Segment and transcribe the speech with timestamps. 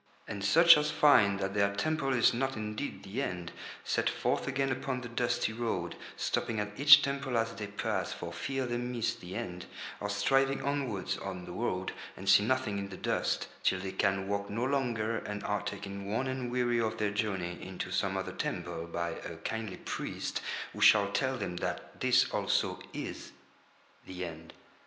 [0.27, 3.51] And such as find that their temple is not indeed the End
[3.83, 8.33] set forth again upon the dusty road, stopping at each temple as they pass for
[8.33, 9.67] fear they miss the End,
[9.99, 14.27] or striving onwards on the road, and see nothing in the dust, till they can
[14.27, 18.33] walk no longer and are taken worn and weary of their journey into some other
[18.33, 20.41] temple by a kindly priest
[20.73, 23.33] who shall tell them that this also is
[24.07, 24.51] the End.